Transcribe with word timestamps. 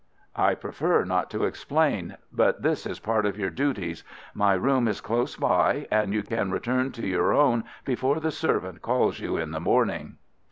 "I 0.35 0.55
prefer 0.55 1.05
not 1.05 1.29
to 1.29 1.43
explain. 1.45 2.17
But 2.33 2.63
this 2.63 2.87
is 2.87 2.97
part 2.99 3.23
of 3.27 3.37
your 3.37 3.51
duties. 3.51 4.03
My 4.33 4.55
room 4.55 4.87
is 4.87 4.99
close 4.99 5.35
by, 5.35 5.87
and 5.91 6.11
you 6.11 6.23
can 6.23 6.49
return 6.49 6.91
to 6.93 7.05
your 7.05 7.33
own 7.33 7.65
before 7.85 8.19
the 8.19 8.31
servant 8.31 8.81
calls 8.81 9.19
you 9.19 9.37
in 9.37 9.51
the 9.51 9.59
morning." 9.59 10.17